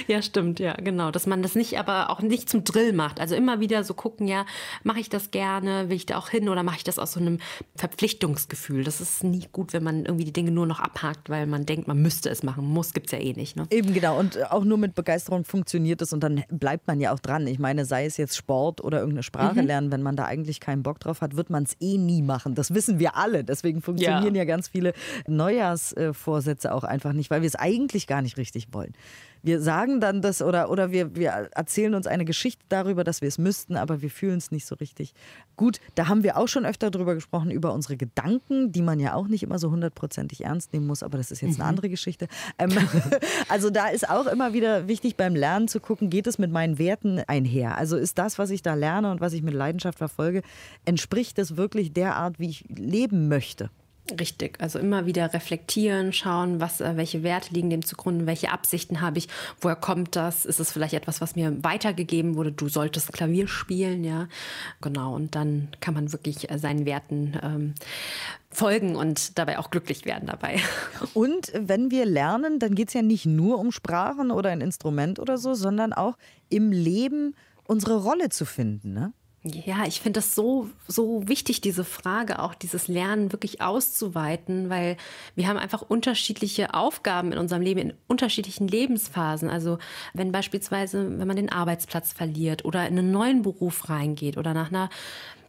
[0.06, 0.58] ja, stimmt.
[0.58, 1.10] Ja, genau.
[1.10, 3.20] Dass man das nicht, aber auch nicht zum Drill macht.
[3.20, 4.44] Also immer wieder so gucken, ja,
[4.82, 7.20] mache ich das gerne, will ich da auch hin oder mache ich das aus so
[7.20, 7.38] einem
[7.76, 8.84] Verpflichtungsgefühl?
[8.84, 11.88] Das ist nie gut, wenn man irgendwie die Dinge nur noch abhakt, weil man denkt,
[11.88, 12.66] man müsste es machen.
[12.66, 13.56] Muss gibt es ja eh nicht.
[13.56, 13.61] Ne?
[13.70, 14.18] Eben genau.
[14.18, 17.46] Und auch nur mit Begeisterung funktioniert es und dann bleibt man ja auch dran.
[17.46, 19.66] Ich meine, sei es jetzt Sport oder irgendeine Sprache mhm.
[19.66, 22.54] lernen, wenn man da eigentlich keinen Bock drauf hat, wird man es eh nie machen.
[22.54, 23.44] Das wissen wir alle.
[23.44, 24.92] Deswegen funktionieren ja, ja ganz viele
[25.26, 28.92] Neujahrsvorsätze auch einfach nicht, weil wir es eigentlich gar nicht richtig wollen
[29.42, 33.28] wir sagen dann das oder, oder wir, wir erzählen uns eine Geschichte darüber, dass wir
[33.28, 35.14] es müssten, aber wir fühlen es nicht so richtig
[35.56, 35.80] gut.
[35.94, 39.28] Da haben wir auch schon öfter drüber gesprochen, über unsere Gedanken, die man ja auch
[39.28, 41.70] nicht immer so hundertprozentig ernst nehmen muss, aber das ist jetzt eine mhm.
[41.70, 42.28] andere Geschichte.
[42.58, 42.70] Ähm,
[43.48, 46.78] also da ist auch immer wieder wichtig beim Lernen zu gucken, geht es mit meinen
[46.78, 47.76] Werten einher?
[47.76, 50.42] Also ist das, was ich da lerne und was ich mit Leidenschaft verfolge,
[50.84, 53.70] entspricht es wirklich der Art, wie ich leben möchte?
[54.10, 59.00] Richtig, also immer wieder reflektieren, schauen, was, äh, welche Werte liegen dem zugrunde, welche Absichten
[59.00, 59.28] habe ich,
[59.60, 64.02] woher kommt das, ist es vielleicht etwas, was mir weitergegeben wurde, du solltest Klavier spielen,
[64.02, 64.26] ja,
[64.80, 67.74] genau, und dann kann man wirklich äh, seinen Werten ähm,
[68.50, 70.60] folgen und dabei auch glücklich werden dabei.
[71.14, 75.20] Und wenn wir lernen, dann geht es ja nicht nur um Sprachen oder ein Instrument
[75.20, 76.18] oder so, sondern auch
[76.50, 77.34] im Leben
[77.66, 79.14] unsere Rolle zu finden, ne?
[79.44, 84.96] Ja, ich finde das so, so wichtig, diese Frage, auch dieses Lernen wirklich auszuweiten, weil
[85.34, 89.50] wir haben einfach unterschiedliche Aufgaben in unserem Leben, in unterschiedlichen Lebensphasen.
[89.50, 89.78] Also
[90.14, 94.68] wenn beispielsweise, wenn man den Arbeitsplatz verliert oder in einen neuen Beruf reingeht oder nach
[94.68, 94.90] einer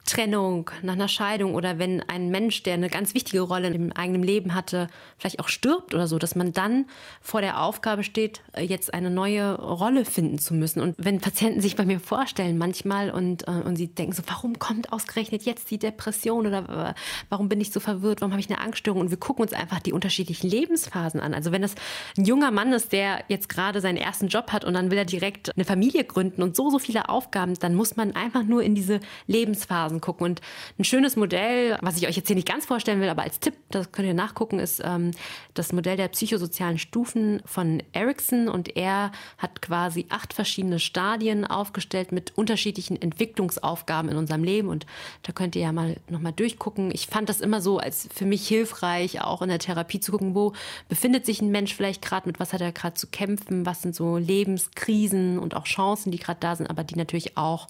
[0.05, 4.21] Trennung, nach einer Scheidung oder wenn ein Mensch, der eine ganz wichtige Rolle im eigenen
[4.21, 4.87] Leben hatte,
[5.17, 6.85] vielleicht auch stirbt oder so, dass man dann
[7.21, 10.81] vor der Aufgabe steht, jetzt eine neue Rolle finden zu müssen.
[10.81, 14.59] Und wenn Patienten sich bei mir vorstellen manchmal und, äh, und sie denken so, warum
[14.59, 16.93] kommt ausgerechnet jetzt die Depression oder äh,
[17.29, 19.01] warum bin ich so verwirrt, warum habe ich eine Angststörung?
[19.01, 21.33] Und wir gucken uns einfach die unterschiedlichen Lebensphasen an.
[21.33, 21.75] Also wenn das
[22.17, 25.05] ein junger Mann ist, der jetzt gerade seinen ersten Job hat und dann will er
[25.05, 28.75] direkt eine Familie gründen und so, so viele Aufgaben, dann muss man einfach nur in
[28.75, 30.25] diese Lebensphasen Phasen gucken.
[30.25, 30.41] Und
[30.79, 33.55] ein schönes Modell, was ich euch jetzt hier nicht ganz vorstellen will, aber als Tipp,
[33.69, 35.11] das könnt ihr nachgucken, ist ähm,
[35.53, 38.47] das Modell der psychosozialen Stufen von Erickson.
[38.47, 44.69] Und er hat quasi acht verschiedene Stadien aufgestellt mit unterschiedlichen Entwicklungsaufgaben in unserem Leben.
[44.69, 44.85] Und
[45.23, 46.91] da könnt ihr ja mal nochmal durchgucken.
[46.93, 50.35] Ich fand das immer so als für mich hilfreich, auch in der Therapie zu gucken,
[50.35, 50.53] wo
[50.89, 53.95] befindet sich ein Mensch vielleicht gerade, mit was hat er gerade zu kämpfen, was sind
[53.95, 57.67] so Lebenskrisen und auch Chancen, die gerade da sind, aber die natürlich auch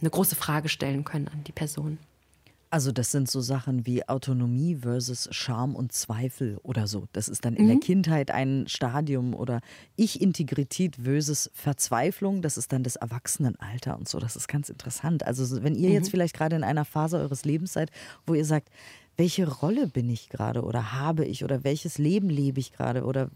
[0.00, 1.65] eine große Frage stellen können an die Person.
[1.66, 1.98] Person.
[2.68, 7.06] Also das sind so Sachen wie Autonomie versus Scham und Zweifel oder so.
[7.12, 7.68] Das ist dann in mhm.
[7.68, 9.60] der Kindheit ein Stadium oder
[9.94, 12.42] Ich-Integrität versus Verzweiflung.
[12.42, 14.18] Das ist dann das Erwachsenenalter und so.
[14.18, 15.24] Das ist ganz interessant.
[15.24, 15.94] Also wenn ihr mhm.
[15.94, 17.90] jetzt vielleicht gerade in einer Phase eures Lebens seid,
[18.26, 18.68] wo ihr sagt,
[19.16, 23.30] welche Rolle bin ich gerade oder habe ich oder welches Leben lebe ich gerade oder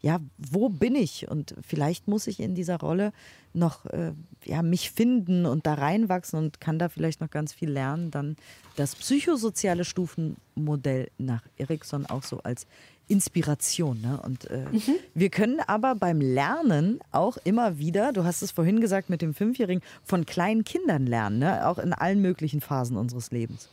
[0.00, 1.28] ja, wo bin ich?
[1.28, 3.12] Und vielleicht muss ich in dieser Rolle
[3.52, 4.12] noch äh,
[4.44, 8.10] ja, mich finden und da reinwachsen und kann da vielleicht noch ganz viel lernen.
[8.10, 8.36] Dann
[8.76, 12.66] das psychosoziale Stufenmodell nach Erikson auch so als
[13.06, 14.00] Inspiration.
[14.00, 14.20] Ne?
[14.24, 14.96] Und äh, mhm.
[15.14, 19.34] wir können aber beim Lernen auch immer wieder, du hast es vorhin gesagt mit dem
[19.34, 21.66] Fünfjährigen, von kleinen Kindern lernen, ne?
[21.66, 23.68] auch in allen möglichen Phasen unseres Lebens.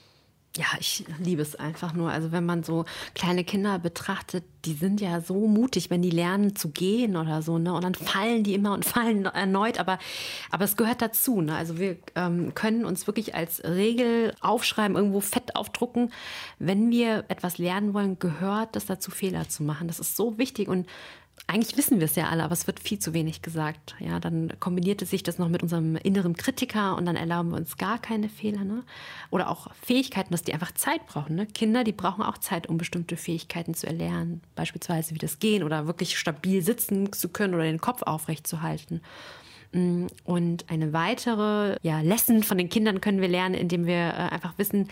[0.57, 2.09] Ja, ich liebe es einfach nur.
[2.09, 6.55] Also wenn man so kleine Kinder betrachtet, die sind ja so mutig, wenn die lernen
[6.55, 7.73] zu gehen oder so, ne?
[7.73, 9.99] Und dann fallen die immer und fallen erneut, aber,
[10.49, 11.41] aber es gehört dazu.
[11.41, 11.55] Ne?
[11.55, 16.11] Also wir ähm, können uns wirklich als Regel aufschreiben, irgendwo fett aufdrucken.
[16.57, 19.87] Wenn wir etwas lernen wollen, gehört das dazu, Fehler zu machen.
[19.87, 20.87] Das ist so wichtig und
[21.45, 23.95] eigentlich wissen wir es ja alle, aber es wird viel zu wenig gesagt.
[23.99, 27.57] Ja, dann kombiniert es sich das noch mit unserem inneren Kritiker und dann erlauben wir
[27.57, 28.63] uns gar keine Fehler.
[28.63, 28.83] Ne?
[29.29, 31.35] Oder auch Fähigkeiten, dass die einfach Zeit brauchen.
[31.35, 31.45] Ne?
[31.45, 34.41] Kinder, die brauchen auch Zeit, um bestimmte Fähigkeiten zu erlernen.
[34.55, 38.61] Beispielsweise wie das Gehen oder wirklich stabil sitzen zu können oder den Kopf aufrecht zu
[38.61, 39.01] halten.
[39.71, 44.29] Mm, und eine weitere ja, Lesson von den Kindern können wir lernen, indem wir äh,
[44.31, 44.89] einfach wissen,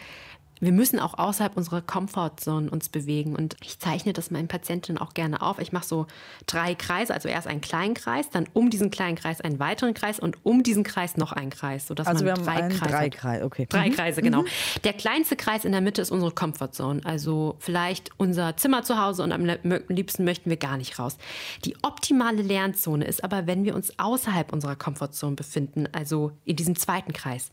[0.59, 3.35] wir müssen auch außerhalb unserer Comfortzone uns bewegen.
[3.35, 5.59] Und ich zeichne das meinen Patientinnen auch gerne auf.
[5.59, 6.07] Ich mache so
[6.47, 10.19] drei Kreise, also erst einen kleinen Kreis, dann um diesen kleinen Kreis einen weiteren Kreis
[10.19, 11.87] und um diesen Kreis noch einen Kreis.
[11.87, 13.65] Sodass also man wir drei haben Kreise drei Kreise, okay.
[13.69, 13.93] Drei mhm.
[13.93, 14.41] Kreise, genau.
[14.43, 14.47] Mhm.
[14.83, 17.01] Der kleinste Kreis in der Mitte ist unsere Comfortzone.
[17.03, 19.45] Also vielleicht unser Zimmer zu Hause und am
[19.89, 21.17] liebsten möchten wir gar nicht raus.
[21.65, 26.75] Die optimale Lernzone ist aber, wenn wir uns außerhalb unserer Comfortzone befinden, also in diesem
[26.75, 27.51] zweiten Kreis.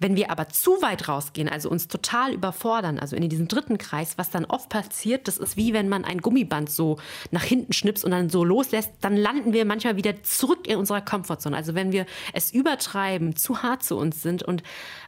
[0.00, 4.16] Wenn wir aber zu weit rausgehen, also uns total überfordern, also in diesem dritten Kreis,
[4.16, 6.98] was dann oft passiert, das ist wie wenn man ein Gummiband so
[7.30, 11.02] nach hinten schnippst und dann so loslässt, dann landen wir manchmal wieder zurück in unserer
[11.02, 11.56] Komfortzone.
[11.56, 14.62] Also wenn wir es übertreiben, zu hart zu uns sind und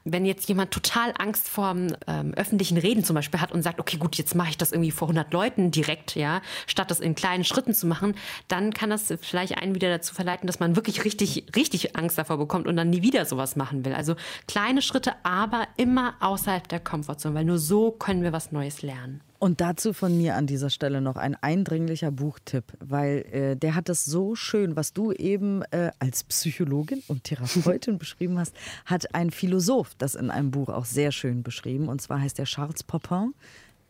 [0.05, 1.75] wenn jetzt jemand total Angst vor
[2.07, 4.91] ähm, öffentlichen Reden zum Beispiel hat und sagt, okay, gut, jetzt mache ich das irgendwie
[4.91, 8.15] vor 100 Leuten direkt, ja, statt das in kleinen Schritten zu machen,
[8.49, 12.39] dann kann das vielleicht einen wieder dazu verleiten, dass man wirklich richtig, richtig Angst davor
[12.39, 13.95] bekommt und dann nie wieder sowas machen will.
[13.95, 14.17] Also
[14.49, 19.21] kleine Schritte, aber immer außerhalb der Komfortzone, weil nur so können wir was Neues lernen.
[19.41, 23.89] Und dazu von mir an dieser Stelle noch ein eindringlicher Buchtipp, weil äh, der hat
[23.89, 29.31] das so schön, was du eben äh, als Psychologin und Therapeutin beschrieben hast, hat ein
[29.31, 31.89] Philosoph das in einem Buch auch sehr schön beschrieben.
[31.89, 33.33] Und zwar heißt der Charles Popin,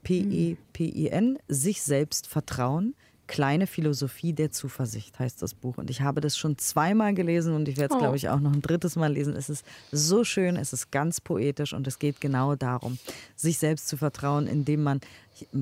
[0.05, 2.95] P-E-P-I-N, sich selbst vertrauen.
[3.31, 5.79] Kleine Philosophie der Zuversicht heißt das Buch.
[5.79, 8.01] Und ich habe das schon zweimal gelesen und ich werde es, oh.
[8.01, 9.37] glaube ich, auch noch ein drittes Mal lesen.
[9.37, 12.99] Es ist so schön, es ist ganz poetisch und es geht genau darum,
[13.37, 15.01] sich selbst zu vertrauen, indem man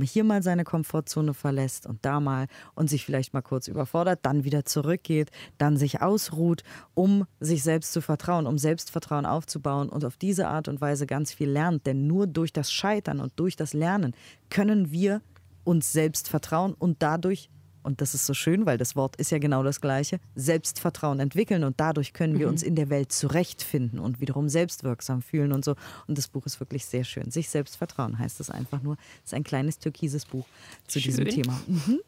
[0.00, 4.44] hier mal seine Komfortzone verlässt und da mal und sich vielleicht mal kurz überfordert, dann
[4.44, 10.16] wieder zurückgeht, dann sich ausruht, um sich selbst zu vertrauen, um Selbstvertrauen aufzubauen und auf
[10.16, 11.85] diese Art und Weise ganz viel lernt.
[11.85, 14.14] Denn nur durch das Scheitern und durch das Lernen
[14.48, 15.20] können wir
[15.64, 17.50] uns selbst vertrauen und dadurch
[17.83, 21.64] und das ist so schön, weil das Wort ist ja genau das gleiche, Selbstvertrauen entwickeln
[21.64, 22.53] und dadurch können wir mhm.
[22.53, 25.75] uns in der Welt zurechtfinden und wiederum selbstwirksam fühlen und so.
[26.07, 27.31] Und das Buch ist wirklich sehr schön.
[27.31, 28.97] Sich selbst vertrauen heißt es einfach nur.
[29.25, 30.47] Es ist ein kleines türkises Buch
[30.87, 31.11] zu schön.
[31.11, 31.61] diesem Thema.
[31.67, 32.01] Mhm.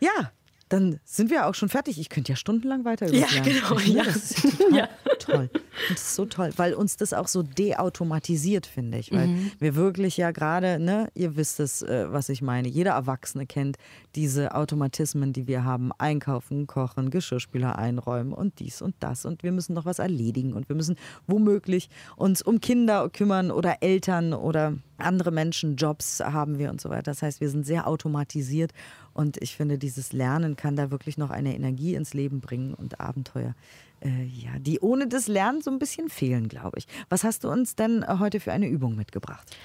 [0.00, 0.32] Ja,
[0.74, 2.00] dann sind wir auch schon fertig.
[2.00, 3.78] Ich könnte ja stundenlang weiter Ja, genau.
[3.78, 4.02] Ja.
[4.02, 5.16] Das ist ja total ja.
[5.18, 5.50] toll.
[5.88, 9.12] Das ist so toll, weil uns das auch so deautomatisiert, finde ich.
[9.12, 9.52] Weil mhm.
[9.60, 12.66] wir wirklich ja gerade, ne, ihr wisst es, äh, was ich meine.
[12.66, 13.76] Jeder Erwachsene kennt
[14.16, 15.92] diese Automatismen, die wir haben.
[15.98, 19.24] Einkaufen, kochen, Geschirrspüler einräumen und dies und das.
[19.24, 20.96] Und wir müssen noch was erledigen und wir müssen
[21.28, 26.88] womöglich uns um Kinder kümmern oder Eltern oder andere Menschen, Jobs haben wir und so
[26.88, 27.02] weiter.
[27.02, 28.72] Das heißt, wir sind sehr automatisiert
[29.12, 33.00] und ich finde, dieses Lernen kann da wirklich noch eine Energie ins Leben bringen und
[33.00, 33.54] Abenteuer,
[34.00, 36.86] äh, ja, die ohne das Lernen so ein bisschen fehlen, glaube ich.
[37.08, 39.56] Was hast du uns denn heute für eine Übung mitgebracht?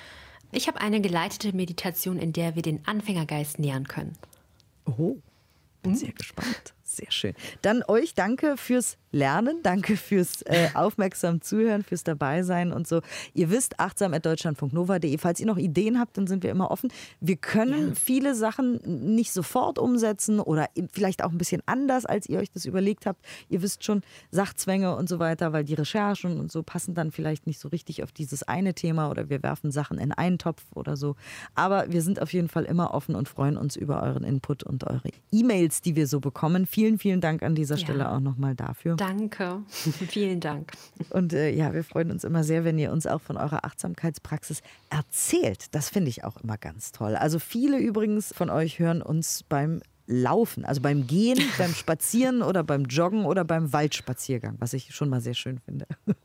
[0.51, 4.17] Ich habe eine geleitete Meditation, in der wir den Anfängergeist nähern können.
[4.85, 5.17] Oh,
[5.83, 5.95] bin hm?
[5.95, 6.73] sehr gespannt.
[6.95, 7.33] Sehr schön.
[7.61, 13.01] Dann euch danke fürs Lernen, danke fürs äh, aufmerksam Zuhören, fürs Dabeisein und so.
[13.33, 15.17] Ihr wisst, achtsam.deutschland.nova.de.
[15.17, 16.91] Falls ihr noch Ideen habt, dann sind wir immer offen.
[17.19, 17.95] Wir können ja.
[17.95, 18.79] viele Sachen
[19.15, 23.23] nicht sofort umsetzen oder vielleicht auch ein bisschen anders, als ihr euch das überlegt habt.
[23.49, 27.47] Ihr wisst schon, Sachzwänge und so weiter, weil die Recherchen und so passen dann vielleicht
[27.47, 30.97] nicht so richtig auf dieses eine Thema oder wir werfen Sachen in einen Topf oder
[30.97, 31.15] so.
[31.55, 34.85] Aber wir sind auf jeden Fall immer offen und freuen uns über euren Input und
[34.85, 36.67] eure E-Mails, die wir so bekommen.
[36.67, 38.15] Vielen, vielen Dank an dieser Stelle ja.
[38.15, 38.95] auch nochmal dafür.
[38.95, 40.71] Danke, vielen Dank.
[41.09, 44.61] Und äh, ja, wir freuen uns immer sehr, wenn ihr uns auch von eurer Achtsamkeitspraxis
[44.89, 45.73] erzählt.
[45.75, 47.15] Das finde ich auch immer ganz toll.
[47.15, 52.63] Also viele übrigens von euch hören uns beim Laufen, also beim Gehen, beim Spazieren oder
[52.63, 55.85] beim Joggen oder beim Waldspaziergang, was ich schon mal sehr schön finde.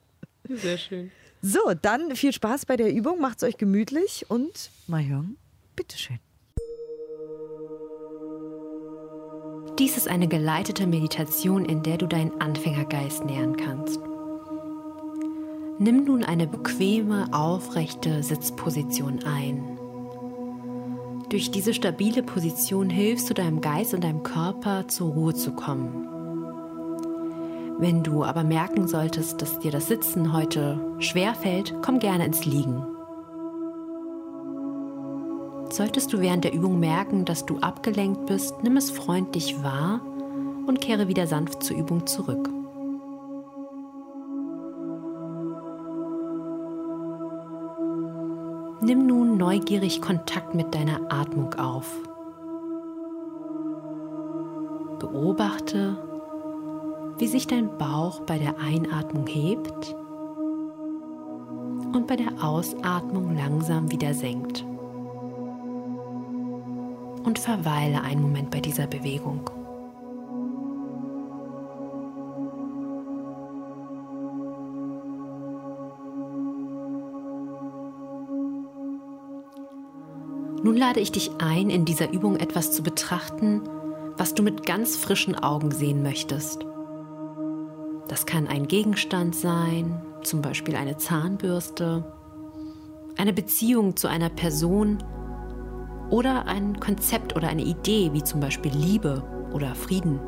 [0.46, 1.10] Sehr schön.
[1.40, 5.36] So, dann viel Spaß bei der Übung, macht es euch gemütlich und Mahjong,
[5.74, 6.18] bitteschön.
[9.78, 13.98] Dies ist eine geleitete Meditation, in der du deinen Anfängergeist nähern kannst.
[15.80, 19.78] Nimm nun eine bequeme, aufrechte Sitzposition ein.
[21.28, 26.06] Durch diese stabile Position hilfst du deinem Geist und deinem Körper zur Ruhe zu kommen.
[27.80, 32.44] Wenn du aber merken solltest, dass dir das Sitzen heute schwer fällt, komm gerne ins
[32.44, 32.93] Liegen.
[35.74, 40.00] Solltest du während der Übung merken, dass du abgelenkt bist, nimm es freundlich wahr
[40.68, 42.48] und kehre wieder sanft zur Übung zurück.
[48.82, 51.92] Nimm nun neugierig Kontakt mit deiner Atmung auf.
[55.00, 55.96] Beobachte,
[57.18, 59.96] wie sich dein Bauch bei der Einatmung hebt
[61.92, 64.64] und bei der Ausatmung langsam wieder senkt
[67.24, 69.50] und verweile einen Moment bei dieser Bewegung.
[80.62, 83.60] Nun lade ich dich ein, in dieser Übung etwas zu betrachten,
[84.16, 86.64] was du mit ganz frischen Augen sehen möchtest.
[88.08, 92.04] Das kann ein Gegenstand sein, zum Beispiel eine Zahnbürste,
[93.18, 95.02] eine Beziehung zu einer Person
[96.14, 100.20] oder ein Konzept oder eine Idee, wie zum Beispiel Liebe oder Frieden.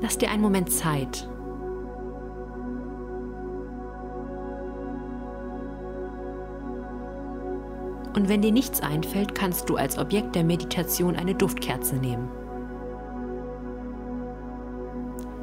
[0.00, 1.28] Lass dir einen Moment Zeit.
[8.16, 12.30] Und wenn dir nichts einfällt, kannst du als Objekt der Meditation eine Duftkerze nehmen.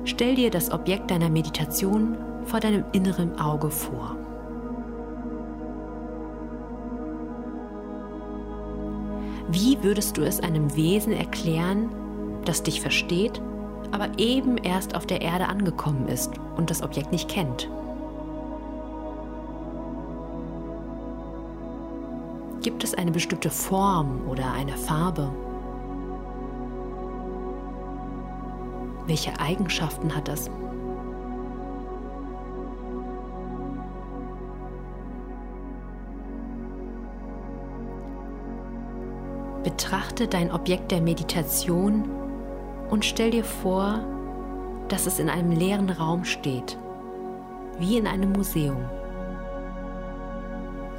[0.03, 4.26] Stell dir das Objekt deiner Meditation vor deinem inneren Auge vor.
[9.59, 11.89] Wie würdest du es einem Wesen erklären,
[12.45, 13.41] das dich versteht,
[13.91, 17.67] aber eben erst auf der Erde angekommen ist und das Objekt nicht kennt?
[22.61, 25.27] Gibt es eine bestimmte Form oder eine Farbe?
[29.07, 30.51] Welche Eigenschaften hat es?
[39.67, 42.09] Betrachte dein Objekt der Meditation
[42.89, 43.99] und stell dir vor,
[44.87, 46.77] dass es in einem leeren Raum steht,
[47.77, 48.77] wie in einem Museum.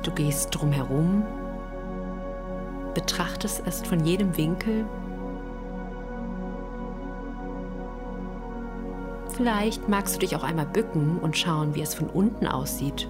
[0.02, 1.22] Du gehst drumherum,
[2.92, 4.84] betrachtest es von jedem Winkel.
[9.28, 13.08] Vielleicht magst du dich auch einmal bücken und schauen, wie es von unten aussieht.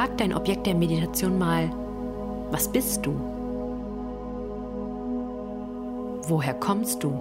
[0.00, 1.70] Frag dein Objekt der Meditation mal,
[2.50, 3.12] was bist du?
[6.26, 7.12] Woher kommst du?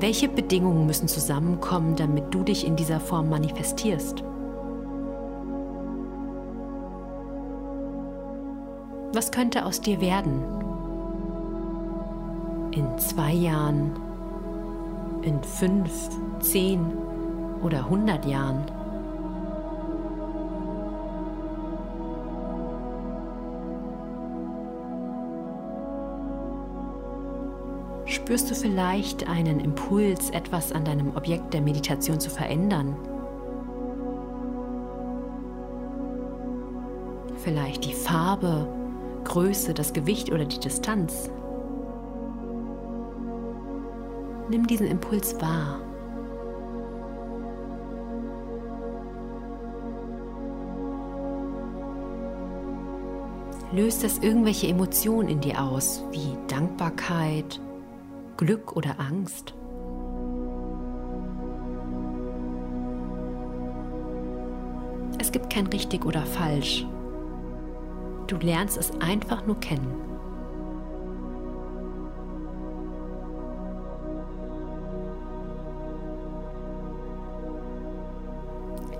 [0.00, 4.24] Welche Bedingungen müssen zusammenkommen, damit du dich in dieser Form manifestierst?
[9.12, 10.42] Was könnte aus dir werden?
[12.70, 14.05] In zwei Jahren,
[15.26, 16.08] in fünf,
[16.40, 16.92] zehn
[17.62, 18.64] oder hundert Jahren?
[28.04, 32.96] Spürst du vielleicht einen Impuls, etwas an deinem Objekt der Meditation zu verändern?
[37.36, 38.68] Vielleicht die Farbe,
[39.24, 41.30] Größe, das Gewicht oder die Distanz?
[44.48, 45.80] Nimm diesen Impuls wahr.
[53.72, 57.60] Löst das irgendwelche Emotionen in dir aus, wie Dankbarkeit,
[58.36, 59.54] Glück oder Angst?
[65.18, 66.86] Es gibt kein richtig oder falsch.
[68.28, 70.05] Du lernst es einfach nur kennen.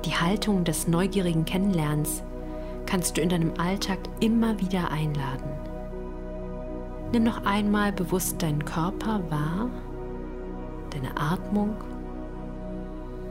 [0.07, 2.23] Die Haltung des neugierigen Kennenlernens
[2.87, 5.51] kannst du in deinem Alltag immer wieder einladen.
[7.11, 9.69] Nimm noch einmal bewusst deinen Körper wahr,
[10.91, 11.75] deine Atmung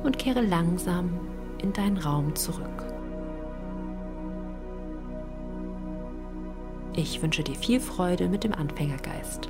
[0.04, 1.18] und kehre langsam
[1.64, 2.84] in deinen Raum zurück.
[6.98, 9.50] Ich wünsche dir viel Freude mit dem Anfängergeist.